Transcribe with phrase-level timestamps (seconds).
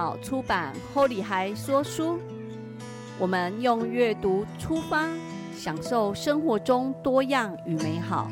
[0.00, 2.14] 好出版《Holy 孩说书》，
[3.18, 5.06] 我们用阅读出发，
[5.54, 8.30] 享受生活中多样与美好。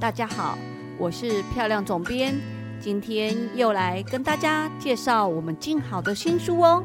[0.00, 0.58] 大家好，
[0.98, 2.34] 我是漂亮总编，
[2.80, 6.84] 今天又来跟大家介绍我们静好的新书哦。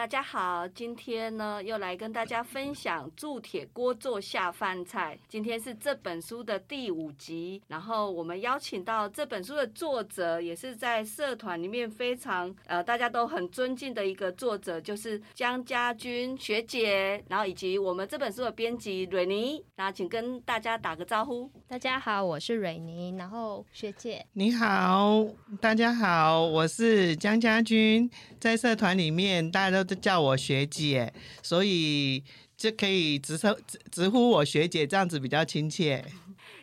[0.00, 5.18] 大家好，今天呢又来跟大家分享铸铁锅做下饭菜。
[5.28, 21.50] 今天是这本书的第五集，然后我们邀请到这本书的作者，也是在社团里面非常呃大家都很尊敬的一个作者，就是江家军学姐，然后以及我们这本书的编辑蕊妮，那请跟大家打个招呼。
[21.68, 25.22] 大家好，我是蕊妮，然后学姐你好，
[25.60, 29.89] 大家好，我是江家军，在社团里面大家都。
[29.90, 32.22] 就叫我学姐，所以
[32.56, 33.56] 就可以直称
[33.90, 36.04] 直呼我学姐，这样子比较亲切。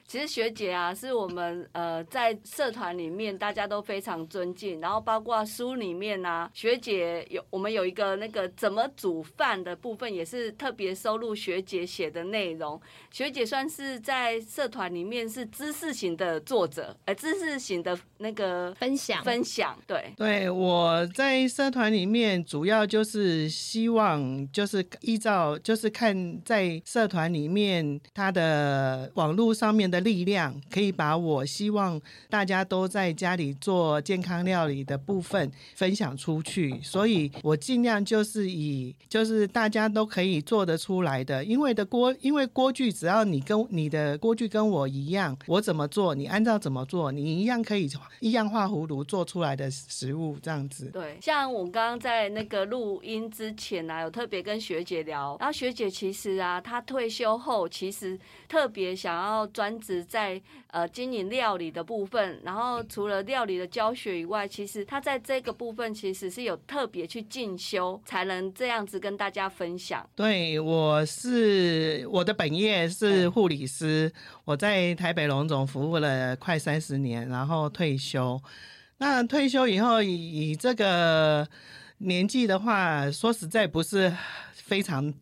[0.07, 12.79] 其实学姐啊，是我们呃在社团里面大家都非常尊敬，然后包括书里面呢，学姐有我们有一个那个怎么煮饭的部分，也是特别收录学姐写的内容。
[13.11, 19.77] 学姐算是在社团里面是知识型的作者，呃，知识型的那个分享分享。
[19.85, 29.96] 对，对，我在社团里面主要就是希望就是依照就是看在社团里面它的网络上面的。
[30.01, 50.89] 力量可以把我希望大家都在家里做健康料理的部分分享出去，所以我尽量就是以就是大家都可以做得出来的，因为的锅因为锅具只要你跟你的锅具跟我一样，我怎么做你按照怎么做，你一样可以一样画葫芦做出来的食物这样子。
[50.91, 58.19] 对，像我刚刚在那个录音之前呢，有特别跟学姐聊，然后学姐其实啊，她退休后其实
[58.49, 59.77] 特别想要专。
[59.87, 70.05] 只在呃经营料理的部分，然后除了料理的教学以外，其实他在这个部分其实是有特别去进修，才能这样子跟大家分享。
[70.13, 74.11] 对，我是我的本业是护理师，
[74.43, 78.37] 我在台北龙总服务了快三十年，然后退休。
[78.97, 81.47] 那退休以后，以这个
[81.99, 84.13] 年纪的话，说实在不是
[84.53, 85.13] 非常。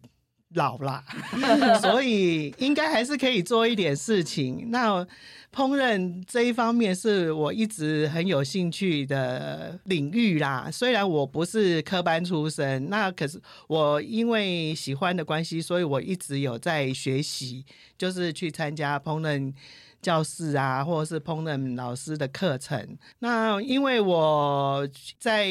[0.55, 1.03] 老啦，
[1.81, 4.69] 所以应该还是可以做一点事情。
[4.71, 5.05] 那
[5.53, 10.69] 烹饪这一方面是我一直很有兴趣的领域啦。
[10.71, 17.63] 虽然我不是科班出身，那可是我因为喜欢的关系，所以我一直有在学习，
[17.97, 19.53] 就是去参加烹饪
[20.01, 22.97] 教室啊，或者是烹饪老师的课程。
[23.19, 25.47] 那因为我在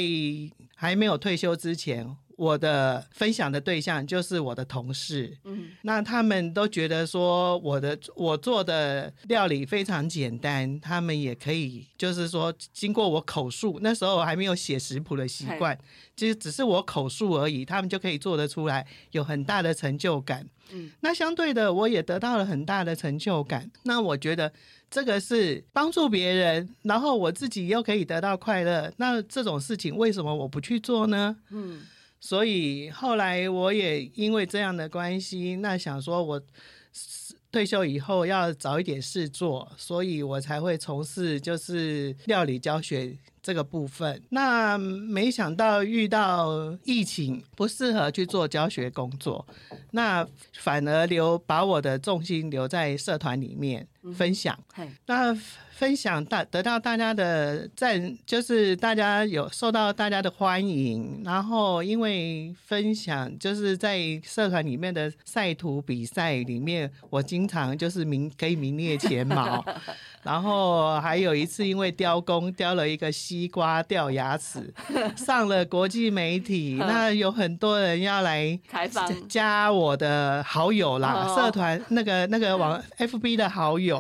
[0.75, 2.15] 还没有退休之前。
[2.37, 15.79] 我的分享的对象就是我的同事，嗯，那他们都觉得说我的我做的料理非常简单，他们也可以，就是说经过我口述，那时候还没有写食谱的习惯，
[16.17, 20.49] 其实只是我口述而已，他们就可以做得出来，有很大的成就感。
[20.73, 23.71] 嗯，那相对的，我也得到了很大的成就感。
[23.85, 24.53] 那我觉得
[24.91, 31.37] 这个是帮助别人，然后我自己又可以得到快乐，那这种事情为什么我不去做呢？
[31.51, 31.83] 嗯。
[32.25, 36.41] 所以后来我也因为这样的关系，那想说我
[37.53, 44.23] 退休以后要找一点事做，所以我才会从事就是料理教学这个部分。
[44.31, 49.47] 那没想到遇到疫情，不适合去做教学工作，
[49.91, 54.59] 那反而留把我的重心留在社团里面分享。
[55.07, 55.37] 那。
[55.75, 69.65] 分享大得到大家的赞，就是大家有受到大家的欢迎，然后因为分享就是在社团里面的赛图比赛里面，我经常就是名可以名列前茅。
[70.23, 74.73] 然后还有一次，因为雕工雕了一个西瓜掉牙齿，
[75.17, 83.94] 上了国际媒体， 那有很多人要来采访，加我的好友啦，社团那个那个网 FB 的好友。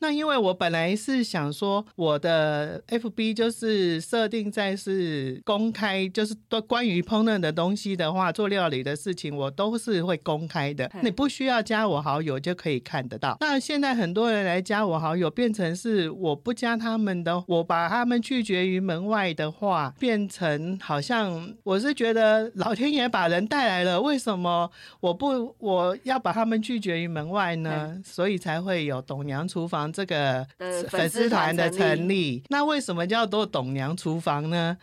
[0.00, 13.38] 那因为我本来是想说，我的 FB 就是设定在是公开，就是都关于烹饪的东西的话，做料理的事情，我都是会公开的，你不需要加我好友就可以看得到。
[13.40, 24.68] 那现在很多人来加我好友，变成是我不加他们的，我把他们拒绝绝于门外的话，变成好像我是觉得老天爷把人带来了，为什么
[24.98, 27.96] 我不我要把他们拒绝于门外呢？
[28.04, 32.42] 所以才会有董娘厨房这个的粉丝团的成立。
[32.48, 34.74] 那为什么叫做董娘厨房呢？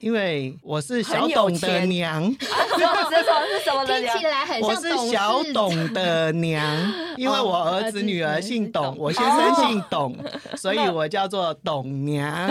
[0.00, 4.18] 因为我是小董的娘，是什么是什么的听？
[4.18, 10.14] 起来很我是小董的娘， 因为我儿子女儿姓董，我先生姓董，
[10.58, 12.46] 所以我叫做董娘。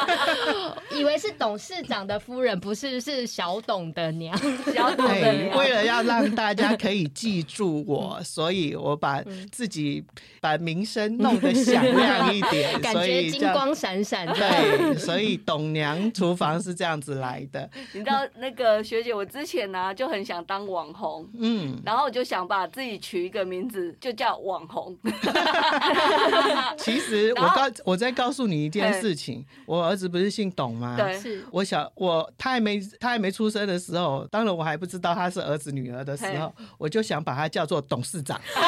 [0.94, 4.36] 以为是董事长的夫人，不是是小董的娘。
[4.74, 10.04] 小董的对，娘为了要让大家可以记住我，所以我把自己
[10.40, 14.34] 把名声弄得响亮一点， 感所觉以金光闪闪的。
[14.34, 17.68] 对，所以董娘厨房是这样子来的。
[17.92, 24.96] 你知道那个学姐，我之前呢、就很想当网红，嗯，然后我就想把自己取一个名字，就叫网红。
[26.78, 30.96] 其实我告我再告诉你一件事情，我儿子不是姓董吗？
[30.98, 38.62] 对是我小我他还没他还没出生的时候，当然我还不知道他是儿子女儿的时候，我就想把他叫做董事长，啊，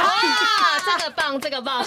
[0.85, 1.85] 这个棒，这个棒。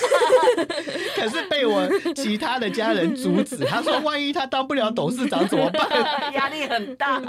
[1.15, 3.57] 可是被我其他的家人阻止。
[3.65, 5.87] 他说，万一他当不了董事长怎么办？
[6.33, 7.21] 压力很大。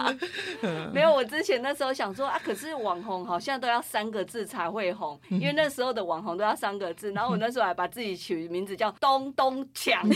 [0.93, 7.13] 没有，我之前那时候想说啊，可是网红好像都要三个字才会红，因为那时候的网红都要三个字。
[7.13, 10.03] 然后我那时候还把自己取名字叫东东强，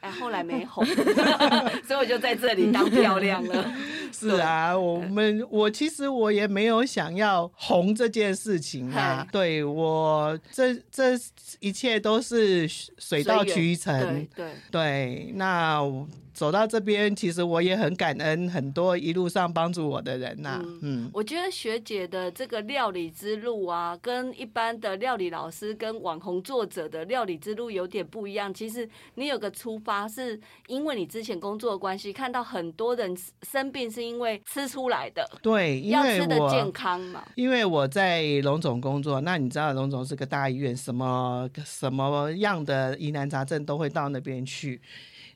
[0.00, 0.84] 哎，后来没红，
[1.86, 3.72] 所以我就在这里当漂亮了。
[4.12, 9.26] 是啊，我们我其实我也没有想要红这件事情啊。
[9.32, 11.18] 对我这这
[11.60, 14.52] 一切都是水到渠成对。
[14.70, 14.82] 对。
[14.82, 15.82] 对，那
[16.34, 28.52] 走到这边，其实我也很感恩很多一路上帮助我的人呐、嗯嗯我觉得学姐的这个料理之路啊，跟一般的料理老师跟网红作者的料理之路有点不一样。
[28.52, 36.72] 其实你有个出发，是因为你之前工作的关系，看到很多人生病是因为吃出来的，对，因要为吃的健。
[36.72, 37.22] 康嘛。
[37.34, 44.80] 因为我在龙总工作，那你知道龙总是个大医院，什么什么样的疑难杂症都会到那边去。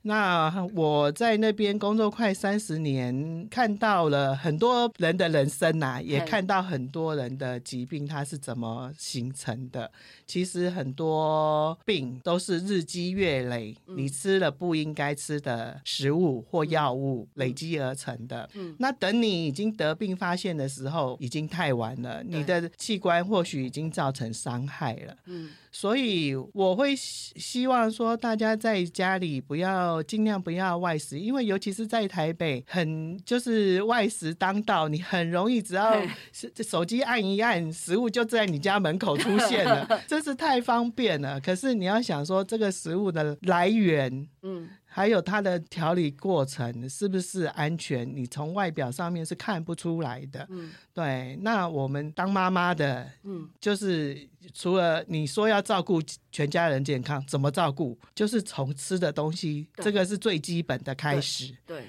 [0.06, 9.90] 那我在那边工作快三十年，看到了很多人的人生呐、也看到很多人的疾病它是怎么形成的。
[10.24, 13.96] 其实很多病都是日积月累，嗯。
[13.98, 18.48] 你吃了不应该吃的食物或药物累积而成的。
[18.54, 18.76] 嗯。
[18.78, 25.16] 那等你已经得病发现的时候，已经太晚了，你的器官或许已经造成伤害了。
[25.24, 36.00] 嗯，所以我会希希望说，大家在家里不要尽量不要外食，因为尤其是在台北，很就是外食当道，你很容易只要
[36.32, 41.40] 是手机按一按，食物就在你家门口出现了， 真是太方便了。
[41.40, 44.28] 可是你要想说，这个食物的来源。
[44.42, 48.10] 嗯，还有它的调理过程是不是安全？
[48.16, 50.46] 你从外表上面是看不出来的。
[50.48, 56.00] 嗯对，那我们当妈妈的，嗯，就是除了你说要照顾
[56.32, 57.98] 全家人健康，怎么照顾？
[58.14, 61.54] 就是从吃的东西，这个是最基本的开始。
[61.66, 61.84] 对，对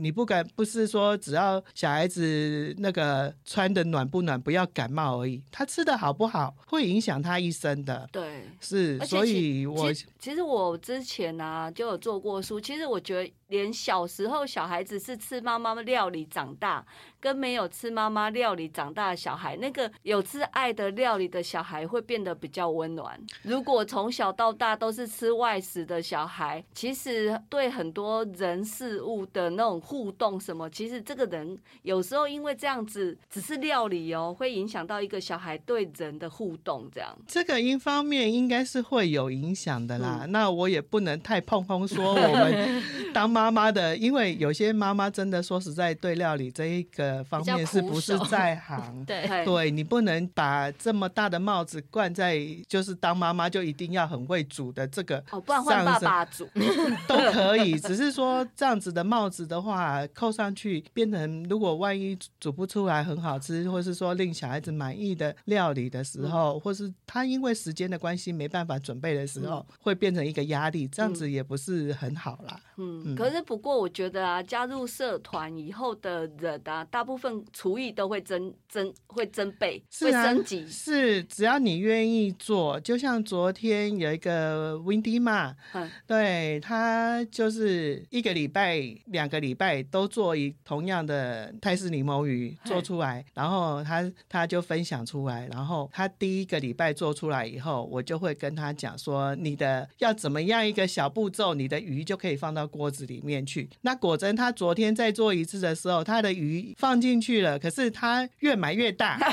[0.00, 5.42] 你不敢，不是说只要小孩子那个穿的暖不暖，不要感冒而已。
[5.50, 8.08] 他吃的好不好，会影响他一生的。
[8.12, 8.44] 对。
[8.60, 12.60] 是，所以我其实其实我之前呢、就有做过书。
[12.60, 16.84] 其实我觉得，连小时候小孩子是吃妈妈料理长大，
[17.18, 23.18] 跟没有吃妈妈料理长大的小孩，那个有吃爱的料理的小孩会变得比较温暖。
[23.42, 37.16] 如果从小到大都是吃外食的小孩，其实对很多人事物的那种互动什么，其实这个人有时候因为这样子只是料理哦，会影响到一个小孩对人的互动这样。
[37.26, 40.26] 这个一方面应该是会有影响的啦。
[40.28, 42.82] 那我也不能太碰碰说我们
[43.14, 49.02] 当妈妈的，因为有些妈妈真的说实在对料理这一个方面是不是在行？
[49.06, 49.70] 对，对。
[49.70, 56.48] 你不能把这么大的帽子冠在，就是当妈妈就一定要很会煮的这个哦，不然换爸爸煮。
[57.06, 72.58] 都可以，只是说这样子的帽子的话，扣上去变成如果万一煮不出来很好吃，或是说令小孩子满意的料理的时候，或是他因为时间的关系没办法准备的时候，会变成一个压力，这样子也不是很好啦。
[72.76, 73.14] 嗯，嗯。
[73.14, 80.66] 可可是不过，我觉得啊，加入社团以后的人啊，大部分厨艺都会增增会增倍，会是啊升级。
[80.66, 103.68] 是只要你愿意做，就像昨天有一个 Windy 嘛，嗯对他就是一个礼拜、两个礼拜都做一同样的泰式柠檬鱼做出来，然后他他就分享出来，然后他第一个礼拜做出来以后，我就会跟他讲说，你的要怎么样一个小步骤，你的鱼就可以放到锅子里面去。
[103.82, 109.18] 那果真他昨天在做一次的时候，他的鱼放进去了，可是他越买越大。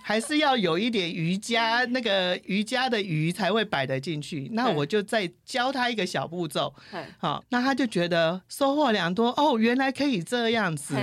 [0.00, 4.48] 还是要有一点瑜伽，那个瑜伽的鱼才会摆得进去。
[4.54, 10.94] 那我就再教他一个小步骤，嘿好，那他就觉得收获良多哦，原来可以这样子。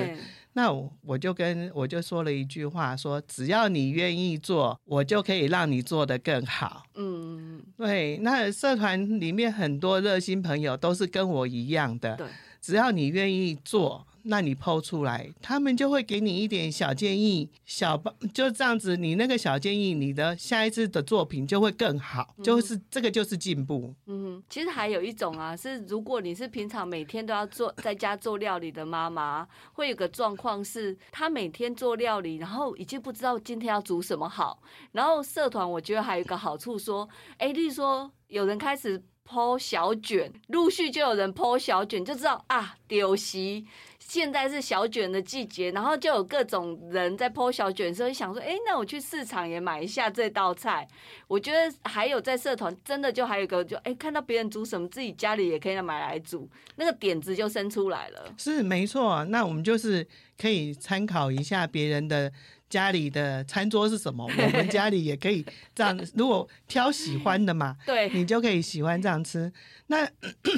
[0.56, 6.84] 嘿那我我就跟我就说了一句话，说只要你愿意做，我就可以让你做得更好。
[6.96, 12.26] 嗯，对，那社团里面很多热心朋友都是跟我一样的，对，
[12.62, 23.94] 只要你愿意做，那你抛出来，他们就会给你一点小建议，小帮就这样子，你那个小建议，你的下一次的作品就会更好，就是这个就是进步。
[24.08, 34.60] 嗯，其实还有一种啊，是如果你是平常每天都要做在家做料理的妈妈，会有个状况是，她每天做料理，然后已经不知道今天要煮什么好。
[34.92, 43.66] 然后社团我觉得还有一个好处说，哎，例如说有人开始剖小卷，陆续就有人剖小卷，就知道啊丢席。
[44.08, 50.88] 现在是小卷的季节，然后就有各种人在剖小卷的时候，想说，哎，那我去市场也买一下这道菜。
[51.28, 58.32] 我觉得还有在社团，真的就还有一个，就哎看到别人煮什么，自己家里也可以买来煮，那个点子就生出来了。
[58.38, 60.08] 是没错，那我们就是
[60.38, 62.32] 可以参考一下别人的
[62.70, 65.44] 家里的餐桌是什么，我们家里也可以
[65.74, 66.00] 这样。
[66.14, 69.52] 如果挑喜欢的嘛， 对，你就可以喜欢这样吃。
[69.88, 70.08] 那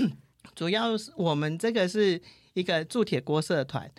[0.53, 2.21] 主要是我们这个是
[2.57, 3.89] 一个铸铁锅社团，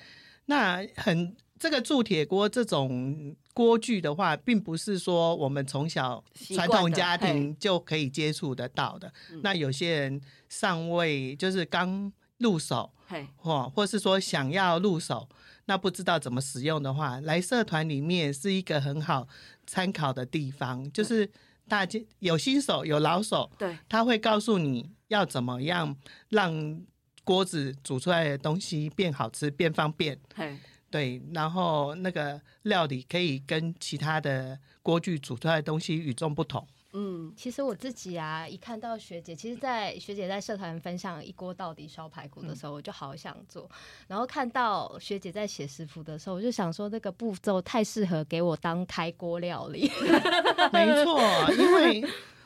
[0.46, 6.22] 那很这个铸铁锅这种锅具的话，并不是说我们从小
[6.54, 9.40] 传统家庭就可以接触得到的嗯。
[9.44, 12.90] 那有些人尚未就是刚入手，
[13.36, 15.28] 或或是说想要入手，
[15.66, 19.28] 那不知道怎么使用的话，来社团里面是一个很好
[19.66, 20.90] 参考的地方。
[20.92, 21.30] 就是
[21.68, 25.96] 大家有新手有老手，对，他会告诉你要怎么样
[26.28, 26.80] 让
[27.28, 30.18] 锅子煮出来的东西变好吃、变方便。
[30.34, 30.56] 嘿，
[30.90, 36.66] 对，然后那个料理可以跟其他的锅具煮出来的东西与众不同。
[36.94, 43.70] 嗯，其实我自己啊，一看到学姐，其实，在学姐在社团分享一锅到底烧排骨的时候，我就好想做。
[44.06, 49.90] 然后看到学姐在写食谱的时候，我就想说，那个步骤太适合给我当开锅料理。
[50.72, 51.20] 没错，
[51.58, 52.02] 因为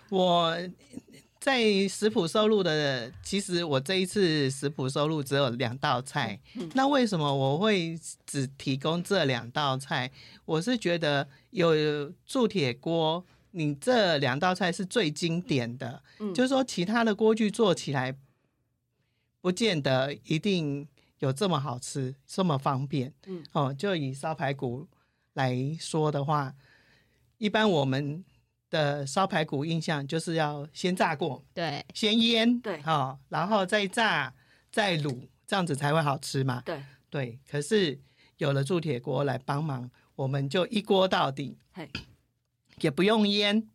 [0.09, 0.59] 我
[1.43, 6.39] 在食谱收录的，其实我这一次食谱收录只有两道菜。
[6.75, 10.09] 那为什么我会只提供这两道菜？
[10.45, 16.01] 我是觉得有铸铁锅，你这两道菜是最经典的。
[16.21, 18.17] 嗯就是说，其他的锅具做起来
[19.41, 20.87] 不见得一定
[21.19, 23.13] 有这么好吃、这么方便。
[23.27, 24.87] 嗯，哦，就以烧排骨
[25.33, 26.55] 来说的话，
[27.39, 28.25] 一般我们
[28.73, 32.81] 的烧排骨印象就是要先炸过，对，先腌，对。
[32.87, 34.33] 哦，然后再炸，
[34.71, 36.63] 再卤，这样子才会好吃嘛。
[36.65, 38.01] 对，对，可是
[38.39, 41.87] 有了铸铁锅来帮忙，我们就一锅到底嘿，
[42.81, 43.69] 也不用腌，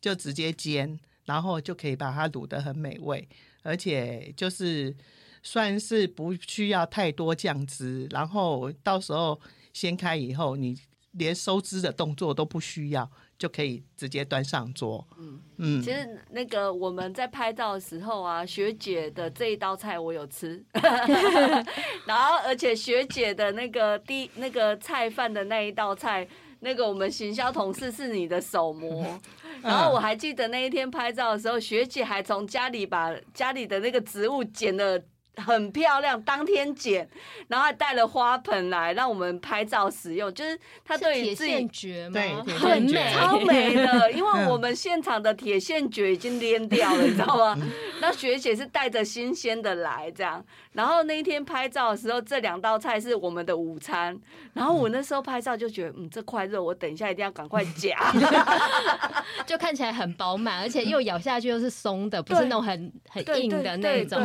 [0.00, 3.28] 就直接煎，然后就可以把它卤得很美味，
[3.64, 4.96] 而且就是
[5.42, 9.40] 算是不需要太多酱汁，然后到时候
[9.72, 10.78] 掀开以后，你
[11.14, 15.06] 连收汁的动作都不需要，就可以直接端上桌。
[15.18, 20.64] 嗯嗯，其实那个我们在拍照的时候啊，学姐的这一道菜我有吃，
[22.06, 26.26] 然后而且学姐的那个第那个菜饭的那一道菜。
[26.60, 29.20] 那个我们行销同事是你的手模，
[29.60, 35.04] 然后我还记得那一天拍照的时候，学姐还从家里把家里的那个植物剪的
[35.36, 37.08] 很漂亮，当天剪，
[37.48, 42.42] 然后还带了花盆来让我们拍照使用，就是他对于自己线蕨吗？
[42.44, 47.58] 对很美，超美的，因为我们现场的铁线蕨已经蔫掉了，你知道吗？
[48.00, 54.14] 那学姐是带着新鲜的来这样，然后那一天拍照的时候，这两道菜是我们的午餐，
[54.52, 57.96] 然后我那时候拍照就觉得，嗯，这块肉我等一下一定要赶快夹，
[59.46, 64.20] 就看起来很饱满，而且又咬下去又是松的，不是那种很很硬的那种。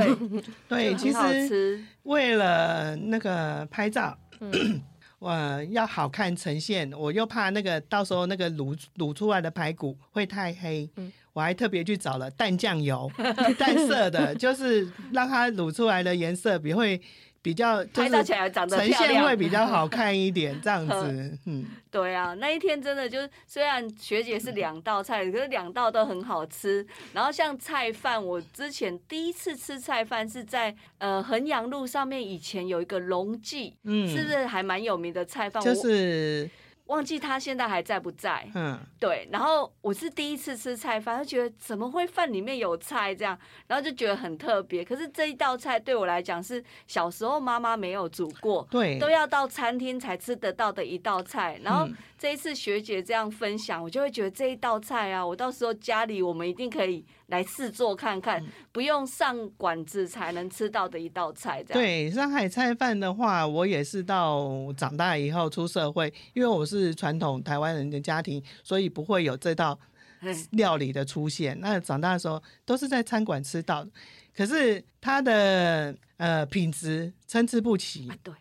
[0.67, 4.17] 对， 其实吃，为了那个拍照，
[5.21, 11.11] 嗯我要好看呈现，我又怕那个到时候那个卤卤出来的排骨会太黑，嗯。
[11.31, 13.09] 我还特别去找了淡酱油，
[13.57, 16.99] 淡色的， 就是让它卤出来的颜色比会
[17.41, 26.85] 比较，就拍照起来长得呈现会比较好看一点， 这样子，嗯，对啊，那一天真的就是，虽然学姐是两道菜，可是两道都很好吃。
[27.13, 35.63] 然后像菜饭，我之前第一次吃菜饭是在呃衡阳路上面，以前有一个龙记，嗯是不是还蛮有名的菜饭？
[35.63, 36.49] 就是
[36.89, 38.47] 忘记他现在还在不在。
[38.53, 44.83] 嗯，对，然后我是第一次吃菜饭，就觉得怎么会饭里面有菜这样，然后就觉得很特别。
[44.83, 51.59] 可是这一道菜对我来讲是小时候妈妈没有煮过，对，都要到餐厅才吃得到的一道菜。
[51.63, 61.63] 然后嗯这一次学姐这样分享，我就会觉得这一道菜啊，我到时候家里我们一定可以来试做看嗯看，不用上馆子才能吃到的一道菜。
[61.63, 69.79] 这样，对上海菜饭的话，我也是到长大以后出社会，因为我是传统台湾人的家庭，所以不会有这道
[70.21, 71.57] 嗯 料理的出现。
[71.59, 73.91] 那长大的时候都是在餐馆吃到的，
[74.35, 78.33] 可是它的呃品质参差不齐啊，，对，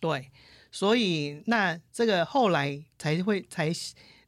[0.00, 0.30] 对，
[0.70, 3.70] 所以那这个后来才会才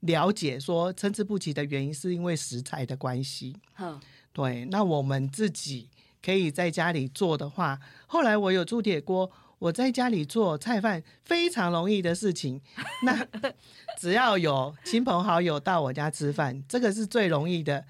[0.00, 3.57] 了解说参差不齐的原因是因为食材的关系。
[3.75, 4.00] 哼，
[4.33, 5.88] 对，那我们自己
[6.23, 12.61] 可以在家里做的话，后来我有铸铁锅，我在家里做菜饭非常容易的事情。
[13.03, 13.26] 那
[13.99, 17.85] 只要有亲朋好友到我家吃饭，这个是最容易的，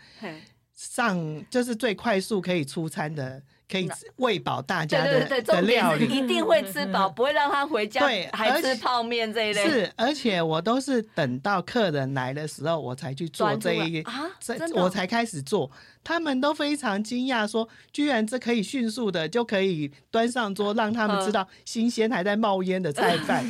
[0.74, 6.06] 上就是最快速可以出餐的，可以那喂饱大家的的料理。
[6.06, 9.68] 一定会吃饱，不会让他回家对还吃泡面这一类。
[9.68, 15.70] 是，而且我都是等到客人来的时候，我才去做这一啊，这我才开始做，
[16.04, 23.44] 他们都非常惊讶，说居然这可以迅速的就可以端上桌，让他们知道新鲜还在冒烟的菜饭。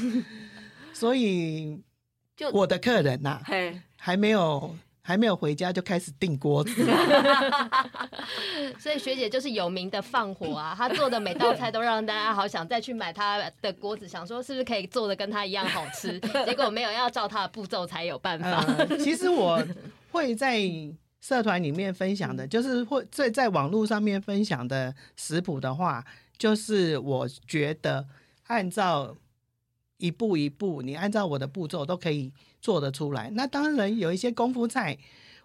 [0.95, 1.79] 所以
[2.35, 4.75] 就我的客人呐、嘿，还没有
[5.07, 6.85] 还没有回家就开始订锅子，
[8.77, 16.19] 所以学姐就是有名的放火啊，她做的每道菜都让大家好想再去买她的锅子，想说是不是可以做的跟她一样好吃？
[16.45, 18.65] 结果没有，要照她的步骤才有办法。
[18.67, 19.65] 呃，其实我
[20.11, 20.61] 会在
[21.21, 26.05] 社团里面分享的，就是会在在网络上面分享的食谱的话，
[26.37, 28.05] 就是我觉得
[28.49, 29.17] 按照
[29.99, 33.31] 一步一步，你按照我的步骤都可以做得出来。
[33.35, 34.97] 那当然有一些功夫菜，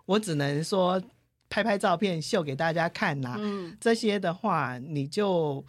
[0.06, 1.02] 我只能说
[1.50, 5.64] 拍拍照片秀给大家看啦、嗯，这些的话，你就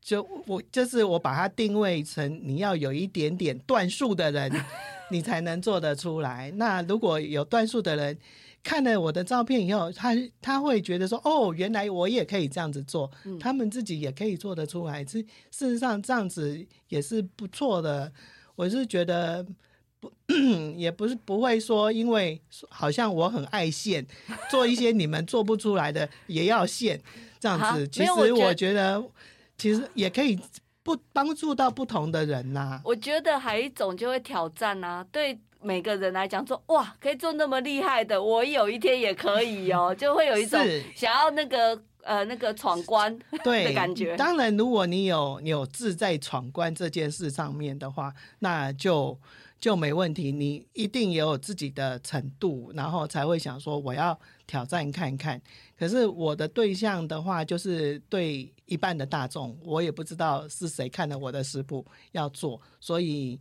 [0.00, 4.52] 就我就是我把它定位成你要有一点点段数的人，
[5.10, 6.50] 你才能做得出来。
[6.56, 8.18] 那如果有段数的人
[8.62, 15.04] 看了我的照片以后，他他会觉得说，哦，原来我也可以这样子做，嗯他们自己也可以做得出来。
[15.04, 18.12] 是事实上这样子也是不错的。
[18.54, 19.46] 我是觉得。
[19.98, 20.12] 不，
[20.76, 22.38] 也不是不会说，因为
[22.68, 24.06] 好像我很爱现，
[24.50, 27.00] 做一些你们做不出来的也要现，
[27.40, 27.88] 这样啊子。
[27.88, 29.02] 其实我觉得，
[29.56, 30.38] 其实也可以
[30.82, 40.60] 不帮助到不同的人呐、我觉得还有一种就会挑战啊，对每个人来讲说，哇，可以做那么厉害的，我有一天也可以哦， 就会有一种
[40.94, 44.16] 想要那个呃那个闯关对的感觉。
[44.16, 49.18] 当然，如果你有有志在闯关这件事上面的话，那就
[49.58, 50.30] 就没问题。
[50.30, 55.42] 你一定也有自己的程度，然后才会想说我要挑战看看。
[55.76, 63.40] 可是我的对象的话，就是对一半的大众，我也不知道是谁看了我的食谱要做，所以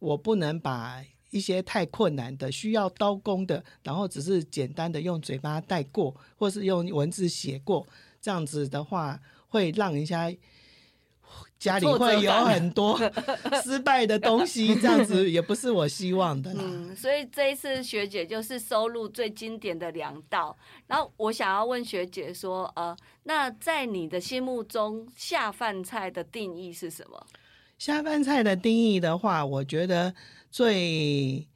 [0.00, 1.00] 我不能把。
[1.32, 7.84] 一些太困难的、需要刀工的，然后只是简单的用嘴巴带过，或是用文字写过，
[8.20, 9.18] 这样子的话，
[9.48, 10.30] 会让人家
[11.58, 12.98] 家里会有很多
[13.64, 16.60] 失败的东西，这样子也不是我希望的啦。
[16.62, 20.54] 嗯，所以这一次学姐就是收录最经典的两道。
[20.86, 27.26] 然后我想要问学姐说，呃，那在你的心目中下饭菜的定义是什么？
[27.82, 30.14] 下饭菜的定义的话，我觉得
[30.52, 31.48] 最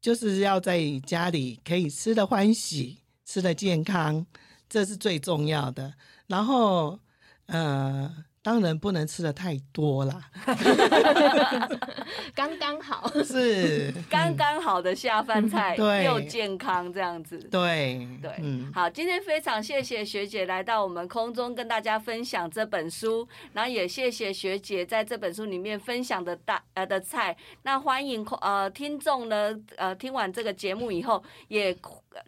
[0.00, 4.24] 就是要在家里可以吃的欢喜，吃的健康，
[4.70, 5.92] 这是最重要的。
[6.28, 6.98] 然后，
[7.44, 10.30] 呃，当然不能吃的太多啦，
[12.34, 13.06] 刚刚好。
[13.22, 17.38] 是刚刚好的下饭菜，对又健康这样子。
[17.50, 27.36] 对对，嗯，好，今天非常谢谢学姐来到我们空中跟大家分享这本书，然后也谢谢学姐在这本书里面分享的大呃的菜。
[27.64, 31.76] 那欢迎呃听众呢呃听完这个节目以后，也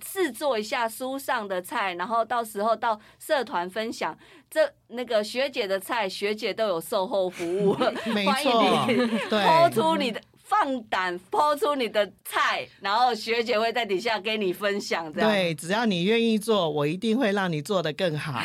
[0.04, 4.16] 试做一下书上的菜，然后到时候到社团分享
[4.50, 6.01] 这那个学姐的菜。
[6.02, 7.76] 菜，学姐都有售后服务，
[8.12, 8.96] 没欢迎错你，
[9.30, 10.20] 对，抛出你的。
[10.44, 18.38] 放胆抛出你的菜，然后学姐会在底下跟你分享，这样对，只要你愿意做，我一定会让你做的更好。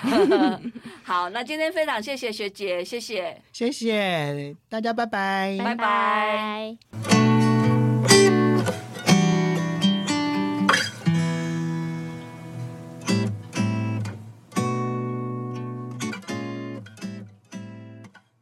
[1.03, 3.35] 好，那今天非常谢谢学姐，谢谢。
[3.51, 5.57] 谢谢大家，拜拜。
[5.59, 7.16] 拜拜拜